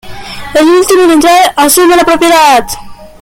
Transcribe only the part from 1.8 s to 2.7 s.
la propiedad.